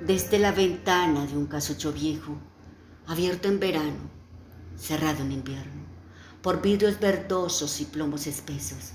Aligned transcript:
desde 0.00 0.38
la 0.38 0.52
ventana 0.52 1.26
de 1.26 1.36
un 1.36 1.46
casucho 1.46 1.92
viejo, 1.92 2.36
abierto 3.06 3.48
en 3.48 3.58
verano, 3.58 4.10
cerrado 4.76 5.22
en 5.22 5.32
invierno, 5.32 5.86
por 6.42 6.60
vidrios 6.60 7.00
verdosos 7.00 7.80
y 7.80 7.86
plomos 7.86 8.26
espesos, 8.26 8.92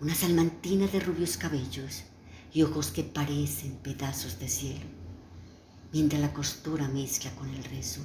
una 0.00 0.14
salmantina 0.14 0.86
de 0.86 1.00
rubios 1.00 1.36
cabellos 1.36 2.04
y 2.52 2.62
ojos 2.62 2.90
que 2.90 3.04
parecen 3.04 3.76
pedazos 3.76 4.38
de 4.38 4.48
cielo, 4.48 4.86
mientras 5.92 6.20
la 6.20 6.32
costura 6.32 6.88
mezcla 6.88 7.30
con 7.32 7.50
el 7.50 7.62
rezo. 7.64 8.00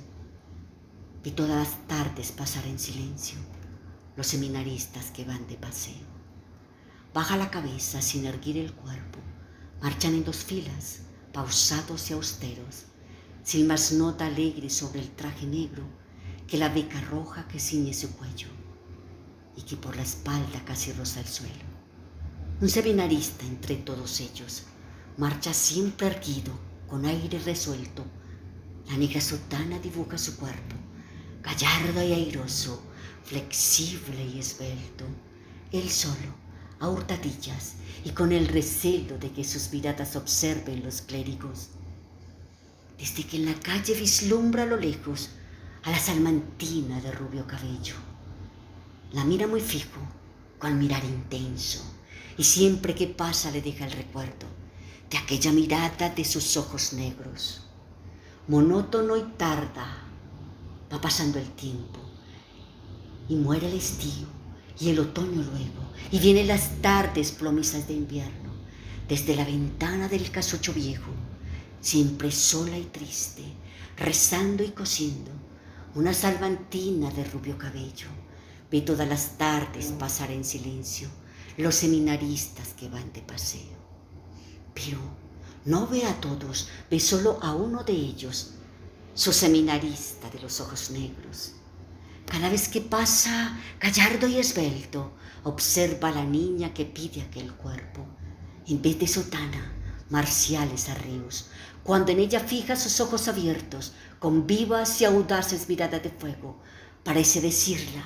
Vi 1.23 1.31
todas 1.31 1.55
las 1.55 1.87
tardes 1.87 2.31
pasar 2.31 2.65
en 2.65 2.77
silencio 2.77 3.39
los 4.17 4.27
seminaristas 4.27 5.11
que 5.11 5.25
van 5.25 5.47
de 5.47 5.55
paseo. 5.55 6.15
Baja 7.13 7.37
la 7.37 7.49
cabeza 7.49 8.01
sin 8.01 8.25
erguir 8.25 8.57
el 8.57 8.73
cuerpo, 8.73 9.19
marchan 9.81 10.13
en 10.13 10.23
dos 10.23 10.37
filas, 10.37 11.01
pausados 11.35 12.09
y 12.09 12.13
austeros, 12.13 12.85
sin 13.43 13.67
más 13.67 13.91
nota 13.91 14.25
alegre 14.25 14.69
sobre 14.69 15.01
el 15.01 15.09
traje 15.09 15.45
negro 15.45 15.83
que 16.47 16.57
la 16.57 16.69
beca 16.69 17.01
roja 17.01 17.45
que 17.49 17.59
ciñe 17.59 17.93
su 17.93 18.09
cuello 18.15 18.47
y 19.57 19.63
que 19.63 19.75
por 19.75 19.97
la 19.97 20.03
espalda 20.03 20.63
casi 20.63 20.93
roza 20.93 21.19
el 21.19 21.27
suelo. 21.27 21.65
Un 22.61 22.69
seminarista 22.69 23.45
entre 23.45 23.75
todos 23.75 24.21
ellos 24.21 24.63
marcha 25.17 25.53
siempre 25.53 26.07
erguido, 26.07 26.53
con 26.87 27.05
aire 27.05 27.37
resuelto. 27.39 28.05
La 28.89 28.95
negra 28.95 29.19
sotana 29.19 29.77
dibuja 29.79 30.17
su 30.17 30.37
cuerpo, 30.37 30.77
gallardo 31.43 32.01
y 32.01 32.13
airoso, 32.13 32.81
flexible 33.25 34.23
y 34.23 34.39
esbelto. 34.39 35.03
Él 35.73 35.89
solo, 35.89 36.33
a 36.79 36.89
hurtadillas 36.89 37.73
y 38.03 38.11
con 38.11 38.31
el 38.31 38.47
recelo 38.47 39.17
de 39.17 39.31
que 39.31 39.43
sus 39.43 39.71
miradas 39.71 40.15
observen 40.15 40.83
los 40.83 41.01
clérigos. 41.01 41.69
Desde 42.97 43.23
que 43.23 43.37
en 43.37 43.45
la 43.45 43.55
calle 43.55 43.93
vislumbra 43.93 44.63
a 44.63 44.67
lo 44.67 44.77
lejos 44.77 45.29
a 45.83 45.91
la 45.91 45.99
salmantina 45.99 46.99
de 47.01 47.11
rubio 47.11 47.45
cabello. 47.45 47.95
La 49.11 49.23
mira 49.23 49.47
muy 49.47 49.61
fijo, 49.61 49.99
con 50.57 50.77
mirar 50.79 51.03
intenso 51.03 51.83
y 52.37 52.43
siempre 52.43 52.95
que 52.95 53.07
pasa 53.07 53.51
le 53.51 53.61
deja 53.61 53.85
el 53.85 53.91
recuerdo 53.91 54.47
de 55.09 55.17
aquella 55.17 55.51
mirada 55.51 56.09
de 56.09 56.25
sus 56.25 56.57
ojos 56.57 56.93
negros. 56.93 57.61
Monótono 58.47 59.15
y 59.17 59.23
tarda 59.37 60.03
va 60.91 61.01
pasando 61.01 61.39
el 61.39 61.49
tiempo 61.51 61.99
y 63.29 63.35
muere 63.35 63.67
el 63.67 63.77
estío 63.77 64.27
y 64.79 64.89
el 64.89 64.99
otoño 64.99 65.41
luego 65.41 65.84
y 66.11 66.19
vienen 66.19 66.47
las 66.47 66.81
tardes 66.81 67.31
plomizas 67.31 67.87
de 67.87 67.93
invierno 67.93 68.45
desde 69.07 69.35
la 69.35 69.45
ventana 69.45 70.07
del 70.07 70.31
casucho 70.31 70.73
viejo, 70.73 71.11
siempre 71.79 72.31
sola 72.31 72.77
y 72.77 72.85
triste, 72.85 73.43
rezando 73.97 74.63
y 74.63 74.69
cosiendo, 74.69 75.31
una 75.93 76.13
salvantina 76.13 77.11
de 77.11 77.23
rubio 77.25 77.57
cabello. 77.57 78.07
Ve 78.71 78.81
todas 78.81 79.07
las 79.07 79.37
tardes 79.37 79.87
pasar 79.97 80.31
en 80.31 80.43
silencio 80.43 81.07
los 81.57 81.75
seminaristas 81.75 82.69
que 82.73 82.89
van 82.89 83.13
de 83.13 83.21
paseo. 83.21 83.77
Pero 84.73 84.97
no 85.65 85.87
ve 85.87 86.05
a 86.05 86.19
todos, 86.19 86.67
ve 86.89 86.99
solo 86.99 87.39
a 87.41 87.53
uno 87.53 87.83
de 87.83 87.93
ellos, 87.93 88.51
su 89.13 89.31
seminarista 89.31 90.29
de 90.29 90.39
los 90.39 90.59
ojos 90.59 90.91
negros. 90.91 91.53
Cada 92.27 92.49
vez 92.49 92.67
que 92.67 92.81
pasa, 92.81 93.57
gallardo 93.79 94.27
y 94.27 94.37
esbelto, 94.37 95.13
observa 95.43 96.09
a 96.09 96.13
la 96.13 96.23
niña 96.23 96.73
que 96.73 96.85
pide 96.85 97.21
aquel 97.21 97.53
cuerpo. 97.53 98.05
En 98.67 98.81
vez 98.81 98.99
de 98.99 99.07
sotana, 99.07 99.73
marciales 100.09 100.89
arreos, 100.89 101.49
cuando 101.83 102.11
en 102.11 102.19
ella 102.19 102.39
fija 102.39 102.75
sus 102.75 102.99
ojos 102.99 103.27
abiertos, 103.27 103.93
con 104.19 104.47
vivas 104.47 105.01
y 105.01 105.05
audaces 105.05 105.69
miradas 105.69 106.01
de 106.01 106.09
fuego, 106.09 106.61
parece 107.03 107.41
decirla, 107.41 108.03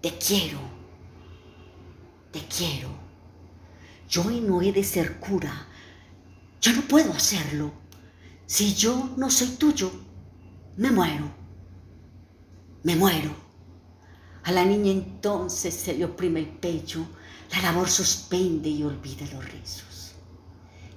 te 0.00 0.16
quiero 0.16 0.80
te 2.30 2.40
quiero. 2.46 2.88
Yo 4.08 4.24
no 4.24 4.62
he 4.62 4.72
de 4.72 4.84
ser 4.84 5.18
cura. 5.18 5.66
Yo 6.60 6.72
no 6.72 6.82
puedo 6.82 7.12
hacerlo. 7.12 7.72
Si 8.46 8.74
yo 8.74 9.10
no 9.16 9.30
soy 9.30 9.48
tuyo, 9.48 9.90
me 10.76 10.90
muero. 10.90 11.39
Me 12.82 12.96
muero. 12.96 13.34
A 14.44 14.52
la 14.52 14.64
niña 14.64 14.90
entonces 14.90 15.74
se 15.74 15.94
le 15.94 16.04
oprime 16.04 16.40
el 16.40 16.48
pecho, 16.48 17.06
la 17.52 17.60
labor 17.60 17.88
suspende 17.88 18.68
y 18.68 18.82
olvida 18.82 19.26
los 19.32 19.44
rezos. 19.44 20.12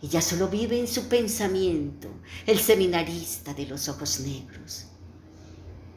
Ya 0.02 0.22
solo 0.22 0.50
vive 0.50 0.80
en 0.80 0.88
su 0.88 1.08
pensamiento 1.08 2.10
el 2.46 2.60
seminarista 2.60 3.54
de 3.54 3.66
los 3.66 3.88
ojos 3.88 4.20
negros. 4.20 4.86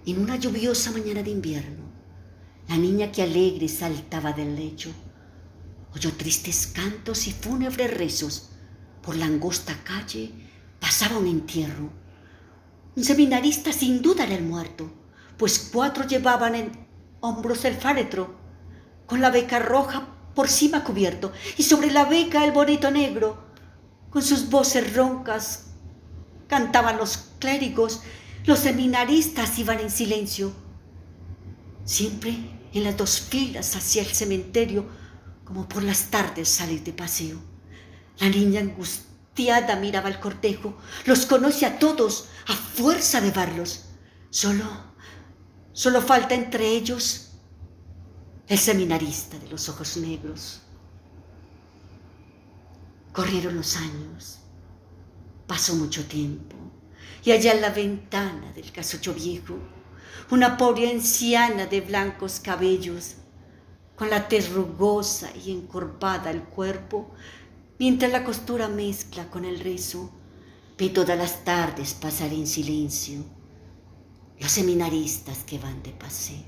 En 0.07 0.21
una 0.21 0.37
lluviosa 0.37 0.93
mañana 0.93 1.23
de 1.23 1.31
invierno, 1.31 1.85
la 2.69 2.77
niña 2.77 3.11
que 3.11 3.23
alegre 3.23 3.69
saltaba 3.69 4.33
del 4.33 4.55
lecho 4.55 4.91
oyó 5.95 6.13
tristes 6.13 6.69
cantos 6.69 7.27
y 7.27 7.33
fúnebres 7.33 7.93
rezos. 7.93 8.51
Por 9.03 9.17
la 9.17 9.27
angosta 9.27 9.77
calle 9.83 10.31
pasaba 10.79 11.19
un 11.19 11.27
entierro. 11.27 11.91
Un 12.95 13.05
seminarista 13.05 13.73
sin 13.73 14.03
duda 14.03 14.25
era 14.25 14.37
el 14.37 14.45
muerto, 14.45 14.91
pues 15.37 15.71
cuatro 15.73 16.07
llevaban 16.07 16.55
en 16.55 16.87
hombros 17.21 17.65
el 17.65 17.77
féretro, 17.77 18.37
con 19.07 19.21
la 19.21 19.31
beca 19.31 19.59
roja 19.59 20.09
por 20.35 20.49
cima 20.49 20.85
cubierto, 20.85 21.33
y 21.57 21.63
sobre 21.63 21.91
la 21.91 22.05
beca 22.05 22.45
el 22.45 22.53
bonito 22.53 22.91
negro. 22.91 23.45
Con 24.11 24.23
sus 24.23 24.49
voces 24.51 24.95
roncas 24.95 25.67
cantaban 26.47 26.97
los 26.97 27.31
clérigos, 27.39 28.03
los 28.45 28.61
seminaristas 28.61 29.59
iban 29.59 29.81
en 29.81 29.91
silencio. 29.91 30.53
Siempre 31.85 32.37
en 32.73 32.85
las 32.85 32.97
dos 32.97 33.21
filas 33.21 33.75
hacia 33.77 34.03
el 34.03 34.09
cementerio 34.09 34.87
como 35.45 35.69
por 35.69 35.83
las 35.83 36.11
tardes 36.11 36.49
salir 36.49 36.83
de 36.83 36.93
paseo. 36.93 37.39
La 38.19 38.29
niña 38.29 38.61
angustiada 38.61 39.77
miraba 39.77 40.09
el 40.09 40.19
cortejo, 40.19 40.77
los 41.05 41.27
conoce 41.27 41.67
a 41.67 41.79
todos 41.79 42.29
a 42.47 42.53
fuerza 42.55 43.21
de 43.21 43.31
verlos. 43.31 43.85
Solo, 44.31 44.65
solo 45.77 46.01
falta 46.01 46.35
entre 46.35 46.69
ellos 46.69 47.33
el 48.49 48.59
seminarista 48.59 49.39
de 49.39 49.51
los 49.51 49.69
ojos 49.69 49.99
negros. 49.99 50.63
Corrieron 53.13 53.57
los 53.57 53.77
años, 53.77 54.39
pasó 55.47 55.75
mucho 55.75 56.07
tiempo, 56.07 56.57
y 57.23 57.33
allá 57.33 57.53
en 57.53 57.61
la 57.61 57.69
ventana 57.69 58.53
del 58.55 58.73
casucho 58.73 59.13
viejo, 59.13 59.59
una 60.31 60.57
pobre 60.57 60.91
anciana 60.91 61.67
de 61.67 61.83
blancos 61.83 62.41
cabellos 62.41 63.17
con 63.97 64.09
la 64.09 64.29
tez 64.29 64.51
rugosa 64.53 65.29
y 65.45 65.51
encorvada 65.51 66.31
el 66.31 66.43
cuerpo, 66.43 67.11
mientras 67.79 68.11
la 68.11 68.25
costura 68.25 68.69
mezcla 68.69 69.29
con 69.29 69.45
el 69.45 69.61
rezo, 69.61 70.11
ve 70.79 70.89
todas 70.89 71.19
las 71.19 71.45
tardes 71.45 71.93
pasar 71.93 72.33
en 72.33 72.47
silencio 72.47 73.37
los 74.39 74.53
seminaristas 74.53 75.39
que 75.45 75.59
van 75.59 75.83
de 75.83 75.91
paseo. 75.91 76.45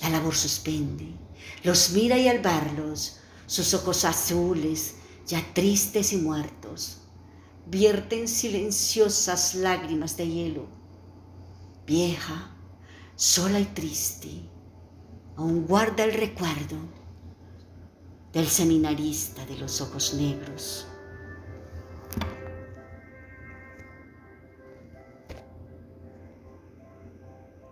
La 0.00 0.10
labor 0.10 0.34
suspende, 0.34 1.14
los 1.62 1.90
mira 1.90 2.18
y 2.18 2.28
al 2.28 2.40
verlos, 2.40 3.18
sus 3.46 3.74
ojos 3.74 4.04
azules, 4.04 4.96
ya 5.26 5.42
tristes 5.54 6.12
y 6.12 6.16
muertos, 6.16 7.02
vierten 7.66 8.28
silenciosas 8.28 9.54
lágrimas 9.54 10.16
de 10.16 10.28
hielo. 10.28 10.68
Vieja, 11.86 12.56
sola 13.16 13.60
y 13.60 13.66
triste, 13.66 14.48
aún 15.36 15.66
guarda 15.66 16.04
el 16.04 16.12
recuerdo 16.12 16.76
del 18.32 18.48
seminarista 18.48 19.44
de 19.46 19.56
los 19.56 19.80
ojos 19.80 20.14
negros 20.14 20.86